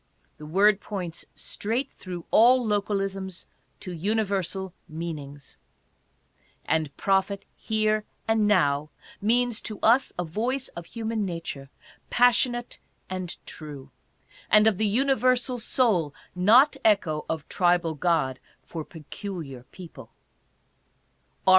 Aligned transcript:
The 0.39 0.47
word 0.47 0.81
points 0.81 1.25
straight 1.35 1.91
through 1.91 2.25
all 2.31 2.65
localisms 2.65 3.45
to 3.81 3.93
universal 3.93 4.73
meanings. 4.89 5.57
And 6.65 6.97
prophet 6.97 7.45
here 7.55 8.05
and 8.27 8.47
now 8.47 8.89
means 9.21 9.61
to 9.61 9.79
us 9.81 10.11
a 10.17 10.23
voice 10.25 10.69
of 10.69 10.87
human 10.87 11.23
nature, 11.23 11.69
passionate 12.09 12.79
and 13.11 13.37
true; 13.45 13.91
and 14.49 14.65
of 14.65 14.79
the 14.79 14.87
universal 14.87 15.59
soul, 15.59 16.15
not 16.33 16.77
echo 16.83 17.23
of 17.29 17.47
tribal 17.47 17.93
god 17.93 18.39
for 18.63 18.83
peculiar 18.83 19.65
people. 19.71 20.09